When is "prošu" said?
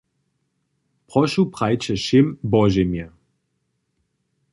1.11-1.43